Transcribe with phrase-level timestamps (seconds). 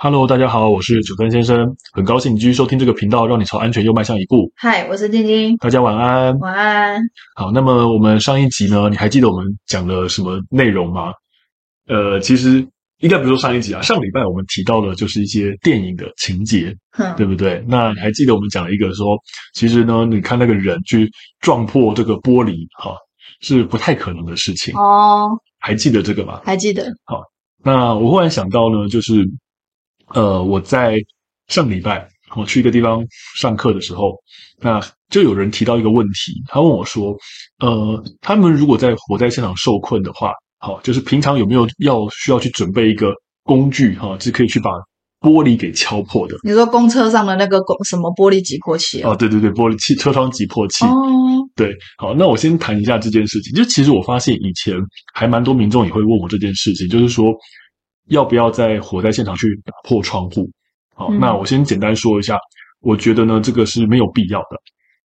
[0.00, 4.48] Hello，大家好，我是九根先生，很高兴你继续收听这个频道，让你朝安全又迈向一步。
[4.54, 6.38] 嗨，我是晶晶，大家晚安。
[6.38, 7.00] 晚安。
[7.34, 11.12] 好，那么我们上一集呢，你还记得我们讲了什么内容吗？
[11.88, 12.64] 呃，其实
[13.00, 17.60] 应该不是说上一集啊，上礼拜我们提到的就是一些电影的情节，哼对不对？
[17.66, 19.18] 那你还记得我们讲了一个说，
[19.52, 21.10] 其实呢，你看那个人去
[21.40, 22.96] 撞破这个玻璃，哈、哦，
[23.40, 25.28] 是不太可能的事情哦。
[25.58, 26.40] 还记得这个吗？
[26.44, 26.84] 还记得。
[27.02, 27.20] 好，
[27.64, 29.28] 那我忽然想到呢，就是。
[30.14, 30.96] 呃，我在
[31.48, 33.04] 上礼拜我去一个地方
[33.36, 34.14] 上课的时候，
[34.60, 34.80] 那
[35.10, 37.16] 就有人提到一个问题，他问我说
[37.60, 43.12] ：“呃，他们如果在火灾现场受困的话，好，就是平常有没有要需要去准备一个
[43.44, 44.70] 工具哈，是可以去把
[45.20, 49.10] 玻璃给敲破的？”你说公车上的那个什么玻璃挤破器啊？
[49.10, 50.84] 哦，对对对，玻璃器车窗挤破器。
[50.84, 50.90] 哦，
[51.56, 53.54] 对，好，那我先谈一下这件事情。
[53.54, 54.76] 就其实我发现以前
[55.14, 57.32] 还蛮多民众也会问我这件事情，就是说。
[58.08, 60.50] 要不要在火灾现场去打破窗户？
[60.94, 62.36] 好，嗯、那我先简单说一下，
[62.80, 64.56] 我觉得呢，这个是没有必要的。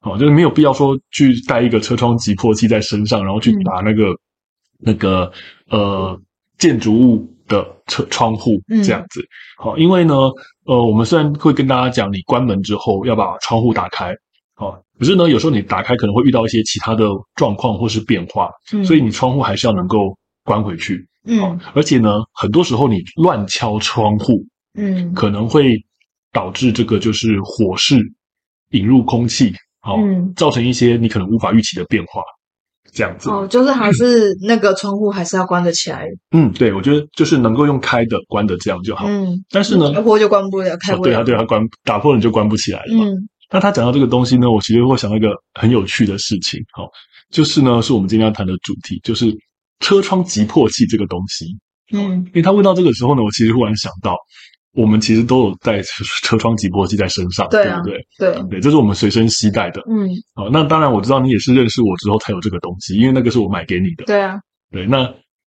[0.00, 4.18] 好，就是没有必要说去带一个车窗击破器在身上，然后去打那个、嗯、
[4.80, 5.30] 那个
[5.68, 6.20] 呃
[6.58, 9.20] 建筑物的车窗户这样子。
[9.20, 10.14] 嗯、好，因为呢，
[10.64, 14.12] 呃，我们虽然会跟大家讲，你关门之后要把窗户打开，
[14.56, 21.06] 好，可是呢，有时候你打开可能会遇到一些其他的状况或是变化，嗯、所以你窗户还是要能够关回去。
[21.24, 25.76] 嗯，而且呢，很多时候你乱敲窗户，嗯，可能会
[26.32, 28.00] 导致这个就是火势
[28.70, 32.22] 引入空气，好，嗯，造成一些你可能无法预期的变化，
[32.92, 33.30] 这样子。
[33.30, 36.08] 哦，就是还是那个窗户还是要关得起来。
[36.32, 39.06] 嗯，对，我觉得就是能够用开的、关的这样就好。
[39.06, 41.04] 嗯，但是呢，打破就关不了，开不了。
[41.04, 43.04] 对啊，对啊，关打破了你就关不起来了嘛。
[43.04, 46.88] 嗯，那他讲到这个东西呢，我其实会想到一个很有趣的事情，好，
[47.30, 49.32] 就是呢，是我们今天要谈的主题，就是。
[49.82, 51.44] 车窗急迫器这个东西，
[51.92, 54.16] 嗯，因为他问到这个时候呢，我其实忽然想到，
[54.74, 58.06] 我们其实都有带车窗急迫器在身上，对不对？
[58.18, 58.42] 对。
[58.48, 64.38] 对，这是我们随身携带的，嗯，好，那当然我知道你也是认识我之后才有这个东西，因为那个是我买给你的，对啊，
[64.70, 65.02] 对，那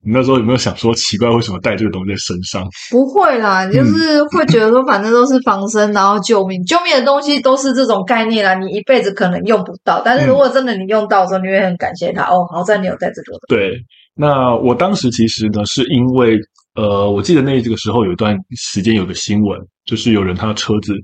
[0.06, 2.68] 你那时候有没有想说奇怪，为什么带这个东西在身上？
[2.90, 13.80] 不会啦，就是会觉得说，反正都是防身，然后救命，救命的东西都是这种概念啦，你一辈子可能用不到，但是如果真的你用到的时候，你会很感谢他哦，好在你有带这个，对。
[14.14, 16.38] 那我当时其实呢，是因为
[16.74, 20.94] 呃，我记得那这个时候有一段时间有个新闻，就是有人他的车子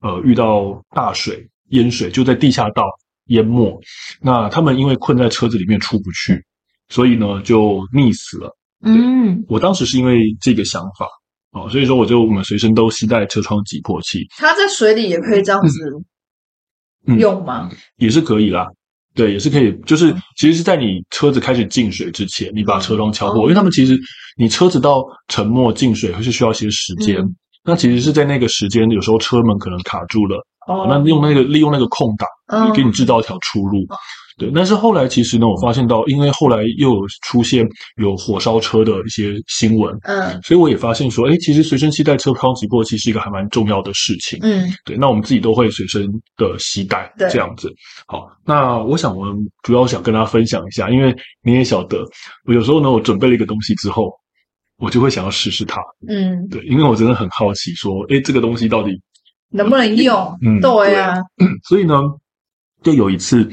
[0.00, 2.84] 呃遇到大水淹水，就在地下道
[3.26, 3.78] 淹没。
[4.20, 6.44] 那他们因为困在车子里面出不去，
[6.88, 8.56] 所以呢就溺死了。
[8.82, 11.06] 嗯，我当时是因为这个想法
[11.52, 14.26] 哦，所以说我就我们随身都携带车窗挤破器。
[14.36, 15.78] 它在水里也可以这样子
[17.18, 17.68] 用吗？
[17.70, 18.66] 嗯，也是可以啦。
[19.14, 23.98] 对，也是可以，就是其实是在你车子开始进水之前，你把车窗敲破，因为他们其实
[24.36, 27.34] 你车子到沉没进水还是需要一些时间，嗯、
[27.64, 30.36] 那其实是在那个时间，有时候车门可能卡住了，
[30.68, 33.84] 哦，那用那个利用那个空档，嗯，给你制造一条出路。
[34.40, 47.70] 嗯对，但是后来其实呢，我发现到，因为后来又有出现有火烧车的一些新闻，嗯，所以我也发现说，哎，其实随身携带车窗击破器是一个还蛮重要的事情，嗯，对，那我们自己都会随身的携带，这样子。
[48.06, 52.02] 好，那我想我们主要想跟大家分享一下，因为你也晓得，
[52.46, 54.10] 我有时候呢，我准备了一个东西之后，
[54.78, 58.98] 我就会想要试试它，嗯，对，因为我真的很好奇，说，哎，这个东西到底
[59.50, 60.16] 能不能用？
[60.42, 61.14] 嗯，对呀，
[61.68, 62.00] 所以呢，
[62.82, 63.48] 就有一次。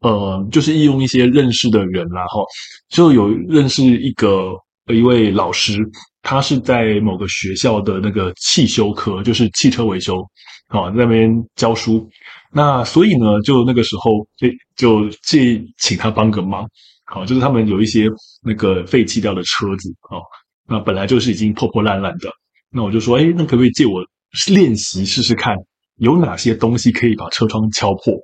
[0.00, 2.44] 呃，就是利用一些认识的人，然后
[2.90, 4.52] 就有认识一个
[4.92, 5.78] 一位老师，
[6.22, 10.20] 他是在某个学校的那个汽修科，就是汽车维修，
[10.68, 12.08] 啊，那边教书。
[12.52, 16.68] 那所以呢，就那个时候，诶，就借请他帮个忙，
[17.06, 18.06] 好，就是他们有一些
[18.44, 20.20] 那个废弃掉的车子，哦，
[20.68, 22.30] 那本来就是已经破破烂烂的，
[22.70, 24.04] 那我就说，诶，那可不可以借我
[24.48, 25.56] 练习试试看，
[25.96, 28.14] 有哪些东西可以把车窗敲破？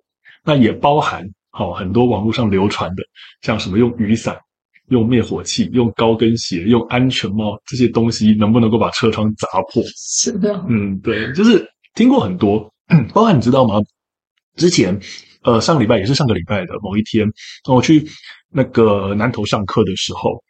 [0.45, 1.25] 那也包含。
[1.55, 3.03] 好，很多网络上流传的，
[3.43, 4.39] 像什么用雨伞、
[4.89, 9.83] 用灭火器、用高跟鞋、用安全帽这些东西，能不能够把车窗砸破？
[9.95, 11.63] 是的，嗯，对，就是
[11.95, 12.73] 听过很多，
[13.13, 13.75] 包含你知道吗？
[14.57, 14.99] 之前，
[15.43, 17.29] 呃，上礼拜也是上个礼拜的某一天，
[17.69, 18.03] 我去
[18.51, 20.43] 那个南头上课的时候，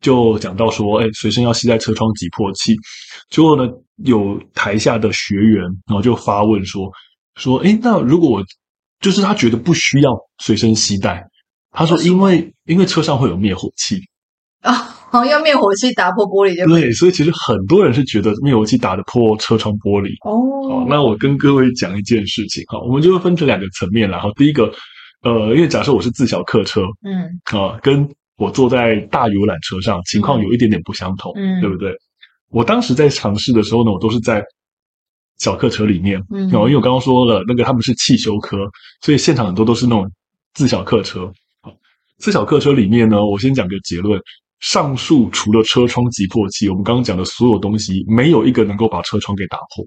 [0.00, 2.74] 就讲到说，哎，随身要携带车窗挤破器。
[3.28, 3.72] 结果呢，
[4.04, 6.90] 有台下的学员，然后就发问说，
[7.36, 8.44] 说，哎，那如果我
[9.00, 11.24] 就是他觉得不需要随身携带，
[11.70, 13.98] 他说因为因为车上会有灭火器
[14.62, 14.72] 啊，
[15.10, 20.86] 好像灭火器打破玻璃就对，所以其实很多人是觉得灭火器打得破车窗玻璃哦。
[20.88, 24.70] 那我跟各位讲一件事情哈，我们就会分成两个层面，然后第一个，
[25.22, 27.58] 呃，因为假设我是自小客车，嗯。
[27.58, 28.06] 啊，跟
[28.36, 31.94] 我坐在大游览车上情况有一点点不相同，嗯，对不对？
[32.50, 34.44] 我当时在尝试的时候呢，我都是在
[35.40, 38.58] 小客车里面，嗯，因为我刚刚说了，那个他们是汽修科，
[39.00, 40.08] 所以现场很多都是那种
[40.54, 41.32] 自小客车。
[42.18, 44.20] 自小客车里面呢，我先讲个结论：
[44.60, 49.86] 上述除了车窗击破器，我们刚刚讲的所有东西，没有一个能够把车窗给打破，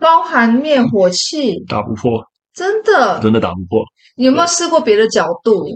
[0.00, 2.20] 包含灭火器，打不破，
[2.52, 3.84] 真的，真的打不破。
[4.16, 5.68] 你有没有试过别的角度？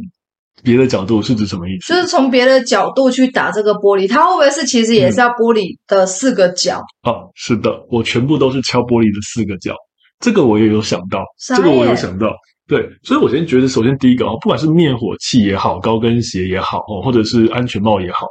[0.63, 1.93] 别的角度是指什么意思？
[1.93, 6.81] 就是从别的角度去打这个玻璃，它会不会是其实也是要玻璃的四个角？
[7.07, 9.75] 嗯、哦，是的，我全部都是敲玻璃的四个角。
[10.21, 11.25] 这个我也有想到，
[11.57, 12.33] 这个我有想到。
[12.69, 18.27] 对，所以我先觉得，首先第一个啊，不管是灭火器也好，高跟鞋也好，哦，或者是安全帽也好，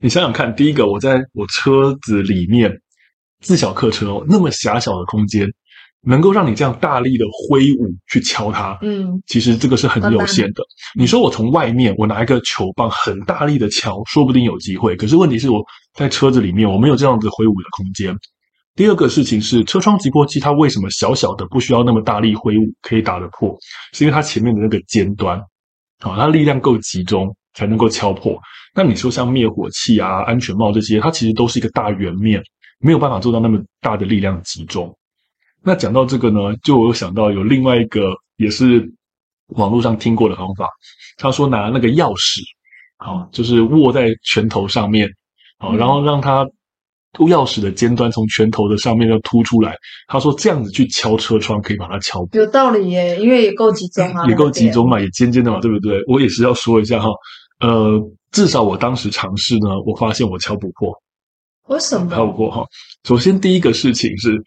[0.00, 2.72] 你想想看，第一个，我在我车子里面，
[3.40, 5.48] 自小客车哦，那么狭小的空间。
[6.02, 10.62] 能够让你这样大力的挥舞去敲它，嗯，其实这个是很有限的。
[10.98, 14.96] 你说我从外面我拿一个球棒很大力的敲，说不定有机会。
[14.96, 15.62] 可是问题是我
[15.94, 18.16] 在车子里面我没有这样子挥舞的空间。
[18.76, 23.54] 第二个事情是车窗击破器，它为什么小小的不需要那么大力挥舞可以打得破？
[23.92, 25.38] 是因为它前面的那个尖端，
[25.98, 28.40] 啊，它力量够集中才能够敲破。
[28.74, 32.40] 那你说像灭火器啊、安全帽这些，它其实都是一个大圆面，
[32.78, 34.96] 没有办法做到那么大的力量集中。
[35.62, 38.90] 那讲到这个呢，就我有想到有另外一个也是
[39.48, 40.68] 网络上听过的方法。
[41.18, 42.40] 他说拿那个钥匙，
[42.96, 45.06] 好，就是握在拳头上面，
[45.58, 46.46] 好，然后让它
[47.18, 49.76] 钥匙的尖端从拳头的上面要凸出来。
[50.08, 52.40] 他说这样子去敲车窗可以把它敲破。
[52.40, 56.02] 有道理耶，因为也够集中啊，也够集中嘛，也尖尖的嘛，对不对？
[56.08, 57.10] 我也是要说一下哈，
[57.60, 58.00] 呃，
[58.32, 60.90] 至少我当时尝试呢，我发现我敲不破。
[61.66, 62.08] 为什么？
[62.16, 62.64] 敲不破哈。
[63.04, 64.42] 首先第一个事情是。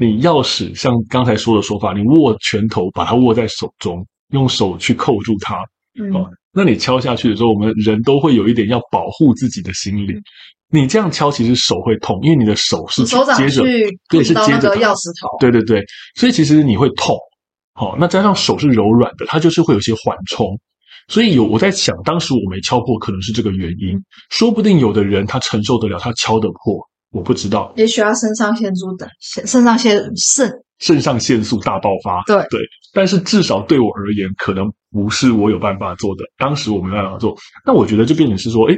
[0.00, 4.02] 你钥匙像刚才说的说法，你握拳头，把它握在手中，
[4.32, 5.62] 用手去扣住它。
[6.00, 10.14] 嗯，哦，那你敲下去的时候，我们人都会有一点要保护自己的心理。
[10.14, 10.22] 嗯，
[10.70, 13.18] 你这样敲，其实手会痛，因为你的手是接
[13.50, 13.62] 着，
[14.08, 15.36] 对，是接着钥匙头。
[15.38, 17.14] 对对对，所以其实你会痛。
[17.74, 20.58] 好，哦，那加上手是柔软的，它就是会有些缓冲。
[21.08, 23.98] 所以有我在想，当时我没敲破，可能是这个原因。
[24.30, 26.88] 说不定有的人他承受得了，他敲得破。
[27.10, 32.22] 我不知道，也许要肾上腺素的肾上腺肾肾上腺素大爆发。
[32.24, 32.60] 对对，
[32.92, 36.24] 但是至少对我而言，可能不是我有办法做的。
[36.38, 37.36] 当时我没办法做，
[37.66, 38.76] 那我觉得就变成是说，诶，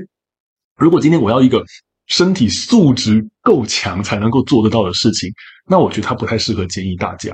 [0.76, 1.62] 如果今天我要一个
[2.06, 5.31] 身体素质够强才能够做得到的事情，
[5.69, 7.32] 那我觉得它不太适合建议大家。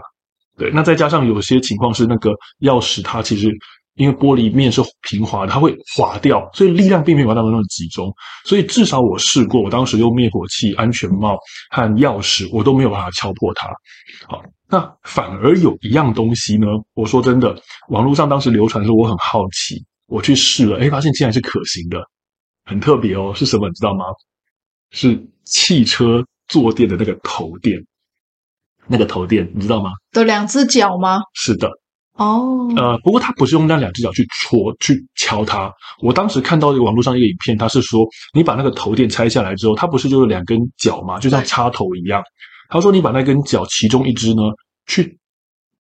[0.56, 2.30] 对，那再加上有些情况是那个
[2.60, 3.48] 钥匙，它其实。
[3.98, 8.10] 因为玻璃面是平滑的，它会滑掉，所以力量并没有那么那么集中。
[8.44, 11.36] 所以至少我试过，我当时用灭火器、安全帽
[11.70, 13.68] 和钥匙，我都没有办法敲破它。
[14.26, 17.54] 好，那反而有一样东西呢，我说真的，
[17.88, 21.98] 网络上当时流传的时候，我很好奇，我去试了，哎，发现竟然是可行的，
[22.64, 23.32] 很特别哦。
[23.34, 24.04] 是什么你知道吗？
[24.90, 27.78] 是汽车坐垫的那个头垫，
[28.86, 29.90] 那个头垫你知道吗？
[30.12, 31.18] 的两只脚吗？
[31.34, 31.68] 是的。
[32.18, 35.72] 哦，呃，不过他不是用那两只脚去戳、去敲它。
[36.02, 38.04] 我当时看到这个网络上一个影片，他是说，
[38.34, 42.20] 你把那个头垫拆下来之后，它不是就是两根脚嘛，就像插头一样。
[42.68, 44.42] 他说，你把那根脚其中一只呢，
[44.86, 45.16] 去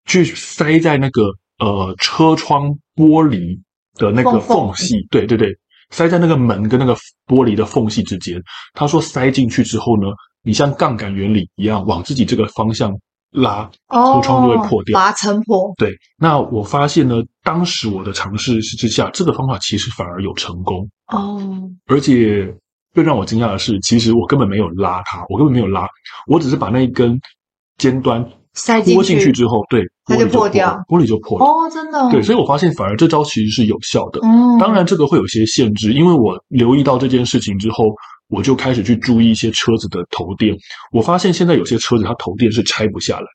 [0.06, 1.24] 去塞在那个
[1.58, 3.58] 呃车窗玻璃
[3.96, 5.52] 的那个缝隙，缝缝对对对，
[5.90, 6.94] 塞在那个门跟那个
[7.26, 8.40] 玻璃的缝隙之间。
[8.74, 10.06] 他说，塞进去之后呢，
[10.44, 12.96] 你像杠杆原理一样，往自己这个方向。
[13.32, 15.72] 拉，车窗就会破掉，把它撑破。
[15.76, 21.40] 对，那我发现呢，当时我的尝试之下，这个方法其实反而有成功哦。
[21.86, 22.52] 而且
[22.94, 25.86] 更让我惊讶的是，其实我根本没有拉它，我根本没有拉，
[26.26, 27.18] 我只是把那一根
[27.76, 31.44] 尖端塞进去之后，对，它就破掉，玻璃就破了。
[31.44, 32.10] 哦，真的。
[32.10, 34.20] 对，所以我发现反而这招其实是有效的。
[34.22, 37.84] 嗯，当然这个会有些限制，因为我留意到这件事情之后。
[38.28, 40.56] 我就开始去注意一些车子的头垫，
[40.92, 43.26] 我发现现在有些车子它头垫是拆不下来，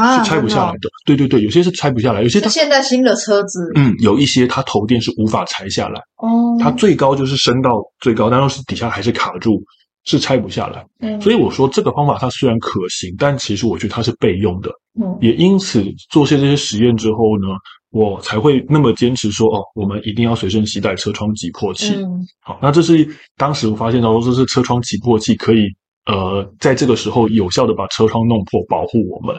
[0.00, 0.88] 啊，是拆不下来的。
[1.04, 7.70] 对对对，有些是拆不下来，有些它现在新的车子，嗯，有一些它头垫是无法拆下来，哦，它最高就是升到
[8.00, 9.60] 最高，但是底下还是卡住，
[10.04, 10.86] 是拆不下来。
[11.00, 14.70] 嗯，所以我说这个方法它虽然可行，但其实我觉得它是备用的。
[15.00, 17.48] 嗯，也因此做些这些实验之后呢。
[17.96, 21.94] 我才会那么坚持说哦，我们一定要随身携带车窗击破器。
[21.94, 25.66] 嗯，好，那这是当时我发现到说，这是车窗击破器可以
[26.04, 29.34] 呃，在这个时候有效的把车窗弄破，保护我们。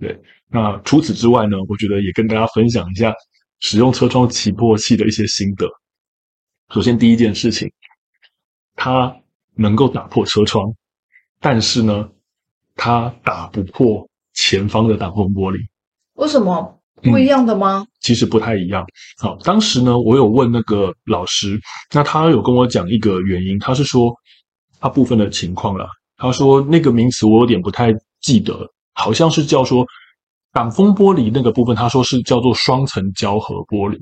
[0.00, 3.14] 对，那除此之外呢，我觉得也跟大家分享一下
[3.60, 5.68] 使用车窗击破器的一些心得。
[6.74, 7.70] 首先，第一件事情，
[8.74, 9.14] 它
[9.54, 10.74] 能够打破车窗，
[11.38, 12.10] 但是呢，
[12.74, 15.58] 它打不破前方的挡风玻璃。
[16.14, 16.81] 为什么？
[17.02, 17.84] 不一样的吗？
[17.84, 18.84] 嗯，其实不太一样。
[19.20, 21.60] 好，当时呢，我有问那个老师，
[21.92, 24.14] 那他有跟我讲一个原因，他是说
[24.80, 25.86] 他部分的情况啦。
[26.16, 29.84] 他说那个名词我有点不太记得，好像是叫说
[30.52, 33.98] 挡风玻璃那个部分，他说是叫做双层胶合玻璃，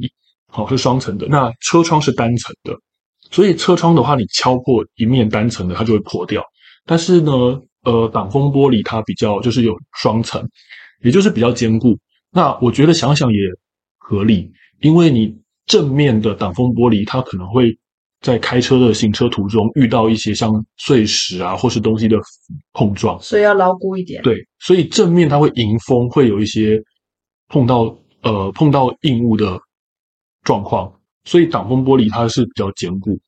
[0.49, 1.26] 好，是双层的。
[1.28, 2.76] 那车窗是单层的，
[3.30, 6.42] 所以车窗的话，你敲破一面单层的，它就会破掉。
[6.85, 7.33] 但是呢，
[7.85, 10.47] 呃，挡风玻璃它比较就是有双层，
[11.02, 11.97] 也就是比较坚固。
[12.32, 13.38] 那我觉得想想也
[13.99, 17.76] 合理，因为你正面的挡风玻璃，它可能会。
[18.22, 22.18] 在开车的行车途中遇到一些像碎石啊或是东西的
[22.75, 24.22] 碰撞，所以要牢固一点。
[24.22, 26.78] 对，所以正面它会迎风，会有一些
[27.49, 29.58] 碰到呃碰到硬物的
[30.42, 30.92] 状况，
[31.25, 33.18] 所以挡风玻璃它是比较坚固。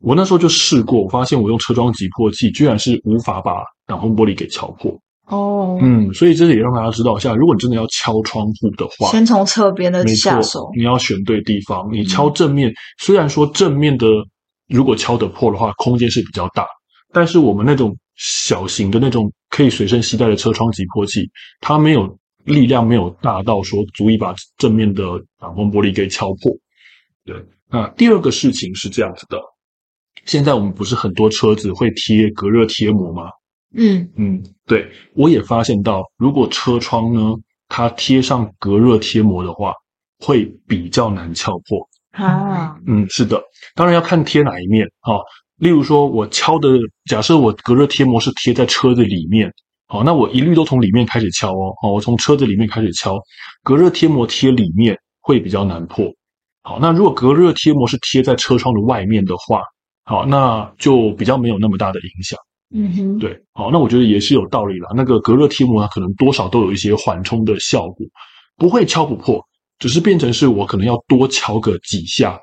[0.00, 5.00] 我那时候就试过，我发现我用车窗击破器居然是无法把挡风玻璃给敲破。
[5.30, 11.88] 哦，嗯，所以这也让大家知道一下，如果你真的要敲窗户的话，先从侧边的下手，你要选对地方。
[11.90, 14.06] 你敲正面，嗯、虽然说正面的。
[14.72, 16.64] 如果敲得破的话，空间是比较大，
[17.12, 21.28] 但是我们那种小型的那种可以随身携带的车窗击破器，
[21.60, 25.02] 它没有力量，没有大到说足以把正面的
[25.40, 26.52] 挡风玻璃给敲破。
[27.24, 27.34] 对，
[27.68, 29.36] 那第二个事情是这样子的，
[30.24, 33.24] 现在我们不是很多车子会贴隔热贴膜吗？
[33.74, 37.34] 嗯嗯，对，我也发现到，如果车窗呢，
[37.68, 39.72] 它贴上隔热贴膜的话，
[40.18, 41.88] 会比较难撬破。
[42.12, 43.40] 啊，嗯，是的，
[43.76, 45.14] 当然要看贴哪一面啊。
[45.58, 46.68] 例如说，我敲的，
[47.04, 49.52] 假设我隔热贴膜是贴在车子里面，
[49.86, 51.72] 好，那我一律都从里面开始敲哦。
[51.80, 53.16] 好，我从车子里面开始敲，
[53.62, 56.06] 隔热贴膜贴里面会比较难破。
[56.62, 59.62] 好，那如果隔热贴膜是贴在车窗的外面的话，
[60.04, 62.36] 好，那就比较没有那么大的影响。
[62.72, 64.90] 嗯哼，对，好，那我觉得也是有道理啦。
[64.94, 68.06] 那个隔热贴膜它可能多少都有一些缓冲的效果，
[68.56, 69.44] 不会敲不破。
[69.78, 72.38] 只是变成是我可能要多敲个几下，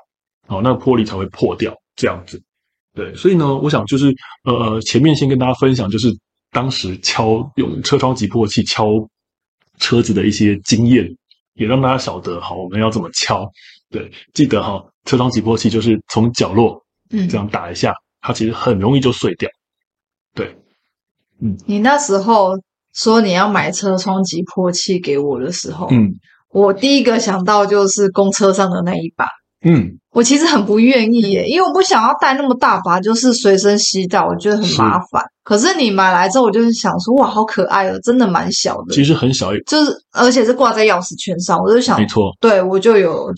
[0.48, 2.42] 好，那个玻璃才会破掉这样子。
[2.94, 6.08] 对，所以呢，我想就是呃呃，前面先跟大家分享，就是
[6.50, 8.86] 当时敲用车窗击破器敲
[9.78, 11.08] 车子的一些经验，
[11.54, 13.48] 也让大家晓得好，我们要怎么敲。
[13.88, 19.48] 对，记得哈，车窗击破器就是从角落嗯这样打一下，嗯，它其实很容易就碎掉。
[21.66, 22.52] 你那时候
[22.94, 26.10] 说你要买车窗击破器给我的时候，嗯。
[26.50, 29.26] 我第一个想到就是公车上的那一把，
[29.66, 35.22] 嗯，我其实很不愿意耶，因为我不想要带那么大把，就是随身携带，我觉得很麻烦。
[35.44, 43.30] 可是你买来之后，我就是想说，哇，好可爱哦，真的蛮小的，其实很小，就是而且是挂在钥匙圈上，我就想，没错，对我就有，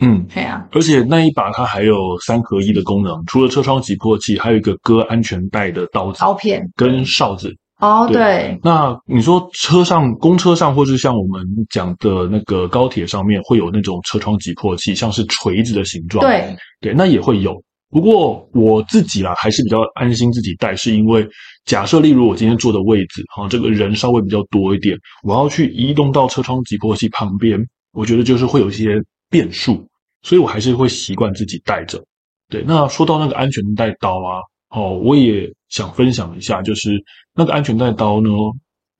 [0.00, 6.66] 嗯，对啊，而且那一把它还有三合一的功能，除了车窗击破器，还有一个割安全带的刀子、刀片。
[6.74, 7.54] 跟哨子。
[7.80, 17.54] 哦，对，对，那你说车上、公车上，或是像我们讲的那个高铁上面，会有那种车窗击破器，像是锤子的形状，对，对，那也会有。
[17.90, 21.26] 不过我自己啦，还是比较安心自己带，是因为
[21.64, 27.58] 假设例如我今天坐的位置，哈，这个人稍微比较多一点，我要去移动到车窗击破器旁边，
[27.92, 29.88] 我觉得就是会有一些变数，
[30.22, 32.02] 所以我还是会习惯自己带着。
[32.48, 34.40] 对，那说到那个安全带刀啊。
[34.70, 36.90] 哦，我也想分享一下，就是
[37.34, 38.30] 那个安全带刀呢，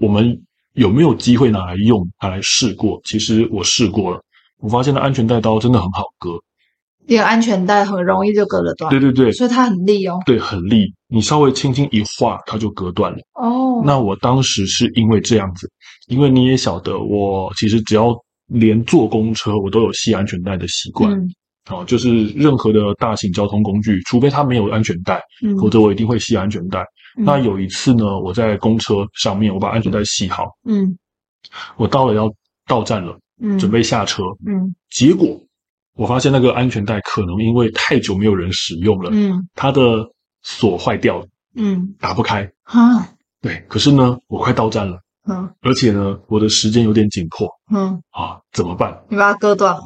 [0.00, 0.36] 我们
[0.72, 3.00] 有没有机会拿来用，拿来试过？
[3.04, 4.20] 其实我试过了，
[4.58, 6.30] 我发现那安全带刀真的很好割，
[7.06, 8.90] 一个安全带很容易就割得断。
[8.90, 10.18] 对对对，所以它很利哦。
[10.26, 13.18] 对，很利，你稍微轻轻一划，它就割断了。
[13.34, 15.70] 哦，那我当时是因为这样子，
[16.08, 18.12] 因为你也晓得，我其实只要
[18.50, 21.12] 连坐公车，我都有系安全带的习惯。
[21.12, 21.30] 嗯。
[21.68, 26.80] 哦，就是任何的大型交通工具，除非它没有安全带，嗯，否则我一定会系安全带。
[27.16, 27.24] 嗯。
[27.24, 30.98] 那有一次呢，我在公车上面，我把安全带系好，嗯，
[31.76, 32.32] 我到了要
[32.66, 35.40] 到站了，嗯，准备下车，嗯，结果
[35.94, 40.04] 我发现那个安全带可能因为太久没有人使用了，嗯，它的
[40.42, 43.06] 锁坏掉了，嗯，打不开，哈，
[43.42, 49.04] 对，可是呢，我快到站了，嗯，而且呢，我的时间有点紧迫，嗯，啊，怎么办？
[49.08, 49.82] 你把它割断了。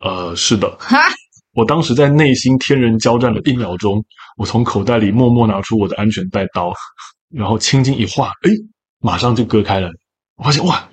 [0.00, 0.98] 呃，是的，哈，
[1.54, 4.04] 我当时在内心天人交战了一秒钟，
[4.36, 6.72] 我从口袋里默默拿出我的安全带刀，
[7.30, 8.50] 然后轻轻一划，哎，
[9.00, 9.88] 马上就割开了。
[10.36, 10.86] 我发现哇，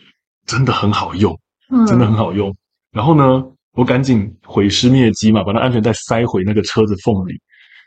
[0.45, 1.37] 真的很好用，
[1.85, 2.49] 真的很好用。
[2.49, 2.55] 嗯、
[2.93, 7.33] 然后呢，我赶紧毁尸灭迹嘛，把那安全带塞回那个车子缝里。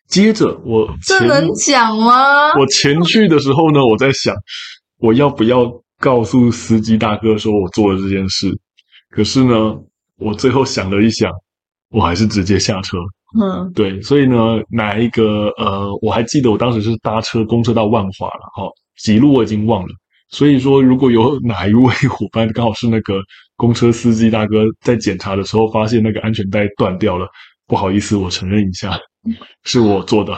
[0.07, 2.53] 接着我，这能讲吗？
[2.59, 4.37] 我前去的时候呢，我在想，
[4.99, 5.65] 我要不要
[6.09, 8.47] 告诉司机大哥说我做了这件事？
[9.11, 9.55] 可是呢。
[10.19, 11.31] 我最后想了一想，
[11.91, 12.97] 我还是直接下车。
[13.39, 14.37] 嗯，对，所以呢，
[14.71, 18.63] 哪一个呃，我还记得我当时是搭车公车到万华了，哈，
[19.05, 19.89] 几路我已经忘了。
[20.31, 23.21] 所以说，如果有哪一位伙伴刚好是那个
[23.57, 27.29] 公车司机大哥，在检查的时候发现那个安全带断掉了，
[27.67, 28.99] 不好意思，我承认一下，
[29.65, 30.33] 是我做的。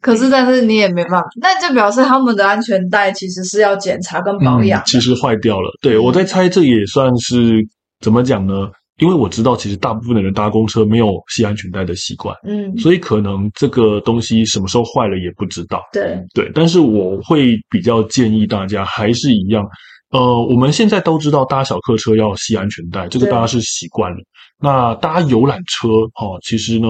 [0.00, 4.82] 可是，但是你也没办法，那就表示他们的安全带其实是要检查跟保养、嗯。
[4.86, 7.66] 其实坏掉了，对，我在猜，这也算是
[8.00, 8.70] 怎么讲呢？
[8.98, 15.80] 因为我知道，其实大部分的人搭公车没有系安全带的习惯，嗯，所以可能这个东西什么时候坏了也不知道。
[15.90, 19.64] 对对，但是我会比较建议大家还是一样，
[20.10, 24.18] 呃，我们现在都知道搭小客车要系安全带，这个大家是习惯了。
[24.62, 26.86] 那搭游览车，哈、哦，其实呢，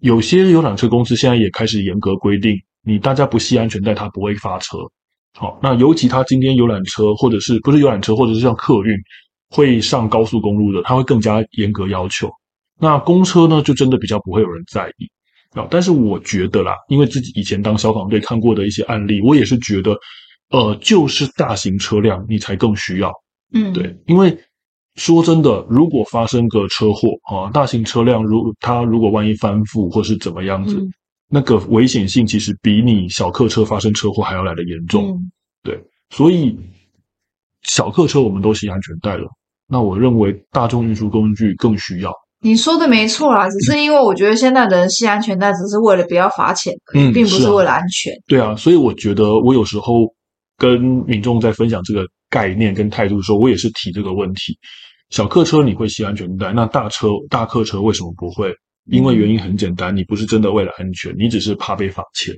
[0.00, 4.78] 有些游览车公司现在也开始严格规定，你大家不系安全带，它不会发车。
[5.36, 8.96] 好、哦，那尤其他今天游览车或者是不是游览车，或者是像客运。
[9.50, 12.30] 会上高速公路的，他会更加严格要求。
[12.78, 15.66] 那公车呢，就真的比较不会有人在意啊。
[15.70, 19.96] 但是我觉得啦，因为自己以前当消防队看过的一些案例，我也是觉得，
[20.50, 23.10] 呃，就是大型车辆你才更需要。
[23.54, 24.36] 嗯，对，因为
[24.98, 30.90] 说真的，如果发生个车祸啊，大型车辆如它如果万一翻覆或是怎么样子，嗯、
[31.30, 35.10] 那个危险性其实比你小客车发生车祸还要来的严重。
[35.10, 35.30] 嗯、
[35.62, 36.58] 对，所以
[37.62, 39.28] 小客车我们都系安全带了。
[39.68, 42.12] 那我认为大众运输工具更需要。
[42.40, 48.12] 你说的没错啦，只是因为我觉得现在的人系安全带只是为了不要罚钱，嗯，并不是为了安全。
[48.26, 50.12] 对啊，所以我觉得我有时候
[50.56, 54.58] 跟民众在分享这个概念跟态度的时候，我也是提这个问题。
[55.10, 58.54] 小客车你会系安全带，那大车大客车为什么不会？
[58.90, 62.34] 因为原因很简单，你不是真的为了安全，你只是怕被罚钱。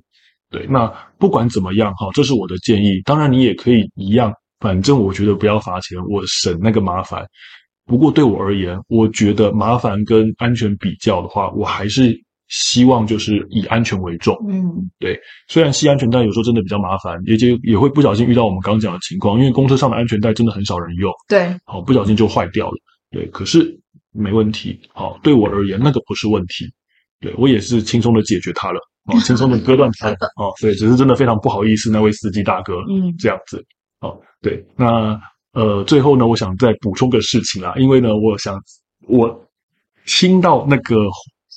[0.50, 0.86] 对，那
[1.16, 3.00] 不管怎么样哈，这是我的建议。
[3.04, 4.32] 当然，你也可以一样。
[4.58, 7.24] 反正我觉得不要罚钱，我省那个麻烦。
[7.86, 12.20] 不过对我而言，我觉得麻烦跟安全比较的话，我还是
[12.50, 14.36] 希望就是以安全为重。
[14.48, 15.18] 嗯，对。
[15.48, 21.10] 虽然系安全带有时候真的比较麻烦，也就也会不小心遇到我们刚刚讲的情况，因为公车上的安全带真的很少人用。
[21.28, 22.76] 对，好，不小心就坏掉了。
[23.10, 23.78] 对，可是
[24.12, 24.78] 没问题。
[24.92, 26.66] 好，对我而言那个不是问题。
[27.20, 28.80] 对，我也是轻松的解决它了。
[29.04, 30.10] 啊，轻松的割断它。
[30.36, 32.74] 哦，对，只是真的非常不好意思，那位司机大哥。
[32.90, 33.64] 嗯，这样子。
[34.00, 35.20] 哦，对，那
[35.52, 38.60] 呃，最后呢，我想再补充个事情啦，因为呢，我想
[39.06, 39.48] 我
[40.06, 41.06] 听到那个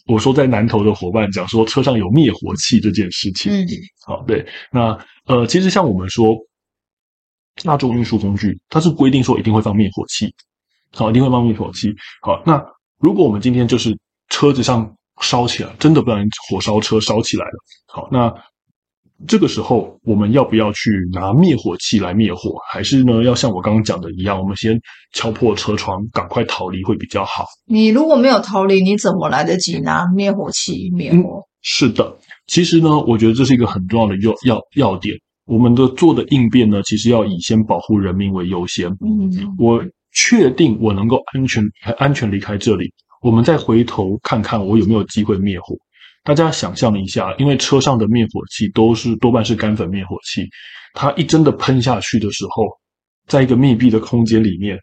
[0.06, 3.68] 我说在南投的伙伴讲说车上有灭火器这件事情，嗯，
[4.06, 6.36] 好，对，那呃，其实像我们说
[7.63, 10.34] 大众运输工具，它是规定说一定会放灭火器，
[10.92, 12.63] 好，一定会放灭火器，好，那
[13.00, 13.98] 如果我们今天就是
[14.30, 17.54] 车子上烧起来，真的不然火烧车烧起来了，
[17.88, 18.34] 好，那。
[19.26, 22.56] 这个时候，我们要不要去拿灭火器来灭火？
[22.69, 24.78] 还是呢，要像我刚刚讲的一样，我们先
[25.13, 27.45] 敲破车窗，赶快逃离会比较好？
[27.65, 31.39] 你如果没有逃离，你怎么来得及拿灭火器灭火？
[31.39, 32.13] 嗯，是的，
[32.47, 35.15] 其实呢，我觉得这是一个很重要的要要要点。
[35.45, 38.89] 我们的做的应变呢，其实要以先保护人民为优先。
[39.06, 39.82] 嗯，我
[40.13, 41.63] 确定我能够安全
[41.97, 45.76] 安全离开这里，我们再回头看看我有没有机会灭火。
[46.24, 50.48] 大家想象一下，因为车上的灭火器都是多半是干粉灭火器，
[50.94, 52.64] 它一真的喷下去的时候，
[53.28, 54.80] 在一个密闭的空间里面，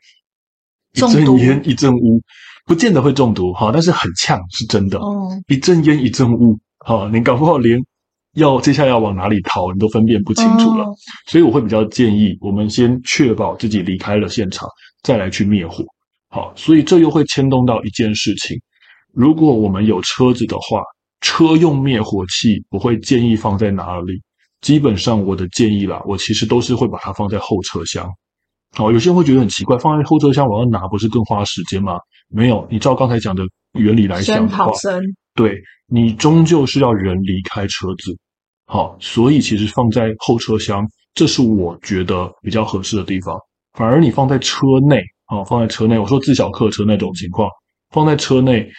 [0.92, 2.20] 一阵烟一阵雾，
[2.66, 4.98] 不见得会中毒哈，但是很呛是真的。
[4.98, 7.81] 哦，一阵烟一阵雾，哈，你搞不好连
[8.35, 10.85] 要接下来要往哪里逃，你都分辨不清楚了。
[11.31, 14.68] 所以我会比较建议，我们先确保自己离开了现场，
[15.03, 15.83] 再来去灭火。
[16.29, 18.61] 好，所以这又会牵动到一件事情，
[19.14, 20.83] 如果我们有车子的话。
[21.20, 24.20] 车用灭火器，我会建议放在哪里？
[24.61, 28.06] 基本上我的建议啦，我其实都是会把它放在后车厢。
[28.76, 31.98] 哦，有些人会觉得很奇怪，放在后车厢我要拿，不是更花时间吗？
[32.28, 34.70] 没有，你照刚才讲的原理来讲的话，
[35.35, 38.16] 对，你终究是要人离开车子。
[38.66, 43.37] 好，所以其实放在后车厢，这是我觉得比较合适的地方。
[43.72, 47.48] 反而你放在车内，啊，放在车内，我说自小客车那种情况，
[47.90, 48.70] 放在车内，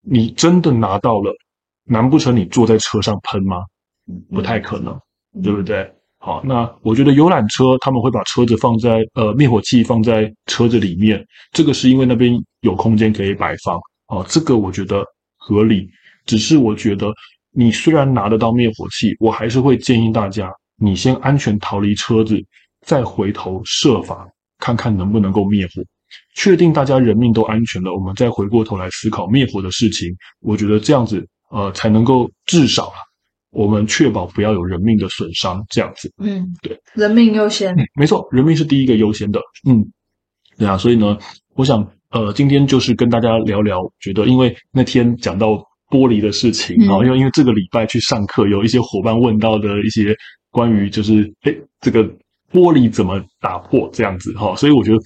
[0.00, 1.34] 你真的拿到了。
[1.88, 3.56] 难不成你坐在车上喷吗？
[4.30, 4.98] 不太可能，
[5.42, 5.90] 对不对？
[6.20, 13.78] 好，那我觉得游览车他们会把车子放在呃灭火器放在车子里面，这个是因为那边有空间可以摆放。
[14.06, 15.04] 好，这个我觉得
[15.36, 15.88] 合理。
[16.26, 17.12] 只是我觉得
[17.52, 22.36] 你虽然拿得到灭火器，我还是会建议大家，你先安全逃离车子，
[22.84, 24.26] 再回头设法
[24.58, 25.82] 看看能不能够灭火。
[26.34, 30.08] 确定大家人命都安全了，我们再回过头来思考灭火的事情。
[30.40, 31.26] 我觉得这样子。
[31.50, 32.98] 呃，才能够至少啊，
[33.50, 36.12] 我们确保不要有人命的损伤，这样子。
[36.22, 37.74] 嗯，对，人命优先。
[37.74, 39.40] 嗯，没错，人命是第一个优先的。
[39.68, 39.84] 嗯，
[40.58, 41.16] 对啊，所以呢，
[41.54, 45.48] 我想，呃，今天就是跟大家聊聊，觉得因为那天讲到
[45.90, 50.14] 玻璃的事情啊，因为、嗯、因为这个礼拜去上课，有一些伙伴问到的一些
[50.50, 52.04] 关于就是，哎，这个
[52.52, 54.98] 玻璃怎么打破这样子哈，所以我觉得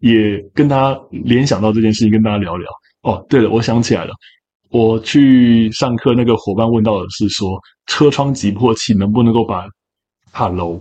[0.00, 2.70] 也跟大家联想到这件事情，跟大家聊聊。
[3.02, 4.12] 哦，对了，我想起来了。
[4.70, 9.66] 我去上课，那个伙伴问到的是说，车窗击破器能不能够把
[10.32, 10.80] 大楼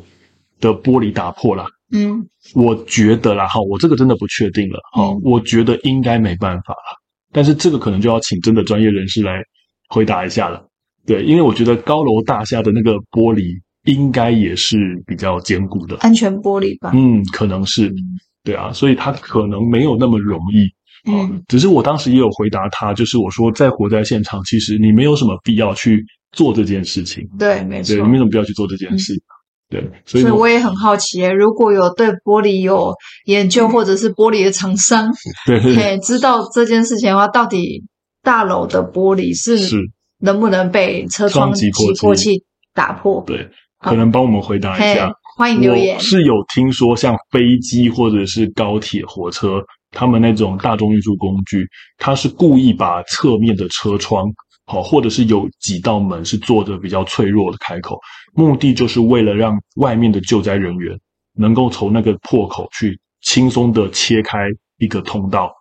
[0.60, 1.66] 的玻璃打破啦？
[1.92, 2.24] 嗯，
[2.54, 7.00] 我觉得啦，哈，我这个真的不确定了，哈、嗯，我觉得应该没办法了。
[7.32, 9.42] 但是这个可能就要请真的专业人士来
[9.90, 10.64] 回答一下了。
[11.08, 16.92] 对，因为我觉得高楼大厦的那个玻璃应该也是比较坚固的，安全玻璃吧？
[16.94, 17.98] 嗯，可能是，嗯、
[18.44, 20.72] 对啊，所以它可能没有那么容易。
[21.08, 27.26] 嗯，只是我当时也有回答他，就是我说在火灾现场，其实你没有什么必要去做这件事情。
[27.38, 29.14] 对，没错，对，你没什么必要去做这件事。
[29.14, 29.22] 嗯、
[29.70, 32.94] 对，所以，我也很好奇，如果有对玻璃有
[33.26, 35.10] 研究，或者是玻璃的厂商，
[35.48, 37.84] 对，知道这件事情的话，到底
[38.22, 39.80] 大楼的玻璃是
[40.20, 43.24] 能不能被车窗击破器打破？
[43.26, 43.48] 对，
[43.80, 45.12] 可能帮我们回答一下。
[45.38, 45.98] 欢迎留言。
[46.02, 49.64] 是有听说，像飞机或者是高铁、火车。
[49.92, 54.32] 他们那种大众运输工具，它是故意把侧面的车窗，
[54.66, 57.98] 好，或者是有几道门是做的比较脆弱的开口，
[58.34, 60.96] 目的就是为了让外面的救灾人员
[61.34, 64.48] 能够从那个破口去轻松的切开
[64.78, 65.52] 一个通道，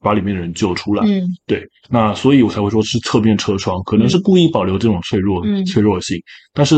[0.00, 1.04] 把里面的人救出来。
[1.06, 6.20] 嗯，对，那所以我才会说是侧面车窗，可能是故意保留这种脆弱、嗯、脆弱性，
[6.52, 6.76] 但是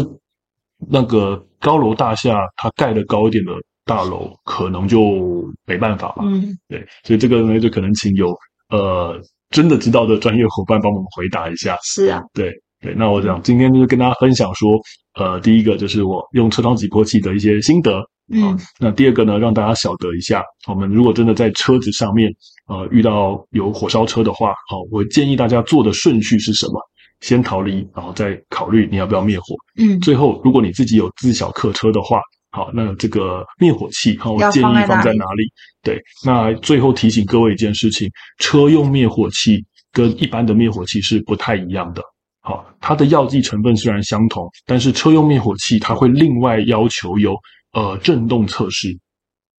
[0.88, 3.52] 那个高楼大厦它盖的高一点的。
[3.84, 8.32] 大楼可能就没办法了，嗯，对，所以这个呢，就可能请有
[8.70, 11.76] 呃真的知道的专业伙伴帮我们回答一下。
[11.82, 14.78] 是啊，对对，那我想今天就是跟大家分享说，
[15.18, 18.00] 呃，第一个就是我用车窗挤破器的一些心得，
[18.32, 22.32] 嗯，那第二个呢，让大家晓得一下，我们如果真的在车子上面
[22.68, 26.80] 呃遇到有火烧车的话，好，我建议大家做的顺序是什么？
[27.20, 32.20] 先逃离，然后再考虑你要不要灭火，嗯，最后如果你自己有自小客车的话。
[32.54, 35.50] 好，那这个灭火器，好，我建议放在哪里？
[35.82, 38.06] 对，那最后提醒各位一件事情：
[38.38, 42.02] 车用灭火器跟一般的灭火器是不太一样的。
[42.40, 47.34] 好，它的药剂成分虽然相同，但是车用灭火器它会另外要求有
[47.72, 48.94] 呃震动测试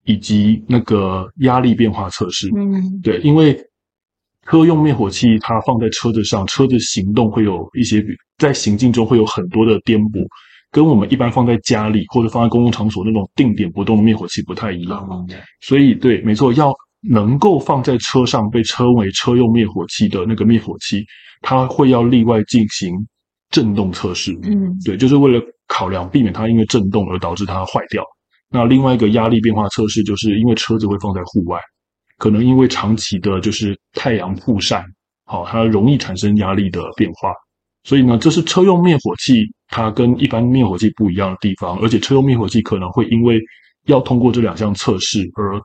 [0.06, 2.48] 以及那个压力变化测试。
[2.56, 3.58] 嗯，对，因为
[4.46, 8.06] 车用灭火器它放在车子上，车子行动会有一些
[8.38, 10.24] 在行进中会有很多的颠簸。
[10.74, 16.74] 跟我们一般放在家里或者放在公共场所那种定点不动的灭火器不太一样，嗯、所以对，没错，要
[17.08, 21.06] 能够放在车上被称为车用灭火器的那个灭火器，
[21.42, 22.92] 它会要例外进行
[23.52, 24.34] 震动测试。
[24.44, 28.04] 嗯，对，就是为了考量避免它因为震动而导致它坏掉。
[28.50, 31.60] 那另外一个压力变化测试，就是因为车子会放在户外，
[32.18, 34.84] 可能因为长期的就是太阳曝晒，
[35.26, 37.32] 好，它容易产生压力的变化。
[37.84, 43.42] 所以呢，这是车用灭火器它跟一般灭火器不一样的地方，而且车用灭火器可能会因为
[43.88, 45.60] 要通过这两项测试而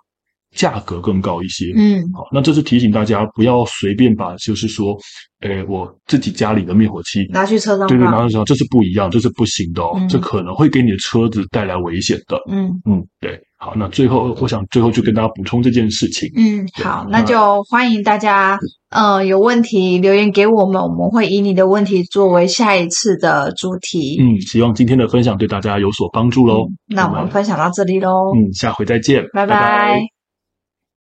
[0.54, 1.72] 价格更高一些。
[1.76, 4.96] 嗯，好，那这是提醒大家不要随便把就是说，
[5.40, 12.38] 诶，我自己家里的灭火器拿去车上，对对，拿去车上，这是不一样，这是不行的哦，嗯，这可能会给你的车子带来危险的。
[12.50, 13.38] 嗯嗯，对。
[13.60, 16.30] 好，那最后我想最后就跟大家补充这件事情。
[16.36, 18.56] 嗯，好，那就欢迎大家，
[18.90, 24.16] 呃，有问题留言给我们，我们会以你的问题作为下一次的主题。
[24.20, 26.68] 嗯，希望今天的分享对大家有所帮助喽。
[26.88, 28.32] 嗯，那我们分享到这里喽。
[28.36, 29.46] 嗯，下回再见，拜拜。
[29.46, 29.60] 拜
[29.96, 30.17] 拜。